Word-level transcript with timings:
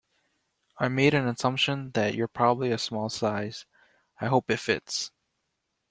I 0.79 0.87
made 0.87 1.13
an 1.13 1.27
assumption 1.27 1.91
that 1.91 2.15
you're 2.15 2.27
probably 2.27 2.71
a 2.71 2.79
small 2.79 3.07
size, 3.07 3.67
I 4.19 4.25
hope 4.29 4.49
it 4.49 4.57
fits!. 4.59 5.11